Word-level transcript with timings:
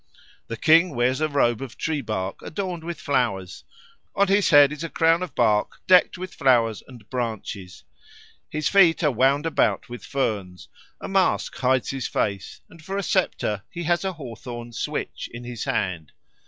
The 0.47 0.57
King 0.57 0.95
wears 0.95 1.21
a 1.21 1.29
robe 1.29 1.61
of 1.61 1.77
tree 1.77 2.01
bark 2.01 2.41
adorned 2.41 2.83
with 2.83 2.99
flowers, 2.99 3.63
on 4.15 4.29
his 4.29 4.49
head 4.49 4.71
is 4.71 4.83
a 4.83 4.89
crown 4.89 5.21
of 5.21 5.35
bark 5.35 5.73
decked 5.85 6.17
with 6.17 6.33
flowers 6.33 6.81
and 6.87 7.07
branches, 7.11 7.83
his 8.49 8.67
feet 8.67 9.03
are 9.03 9.11
wound 9.11 9.45
about 9.45 9.89
with 9.89 10.03
ferns, 10.03 10.69
a 10.99 11.07
mask 11.07 11.55
hides 11.57 11.91
his 11.91 12.07
face, 12.07 12.61
and 12.67 12.83
for 12.83 12.97
a 12.97 13.03
sceptre 13.03 13.61
he 13.69 13.83
has 13.83 14.03
a 14.03 14.13
hawthorn 14.13 14.73
switch 14.73 15.29
in 15.31 15.43
his 15.43 15.65
hand. 15.65 16.11